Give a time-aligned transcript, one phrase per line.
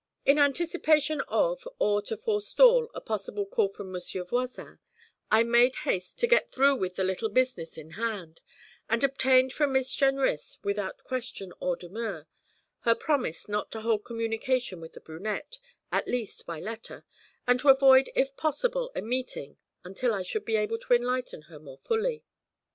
[0.25, 4.79] In anticipation of or to forestall a possible call from Monsieur Voisin,
[5.29, 8.41] I made haste to get through with the little business in hand,
[8.89, 12.25] and obtained from Miss Jenrys, without question or demur,
[12.79, 15.59] her promise not to hold communication with the brunette,
[15.91, 17.05] at least by letter,
[17.45, 21.59] and to avoid if possible a meeting until I should be able to enlighten her
[21.59, 22.23] more fully.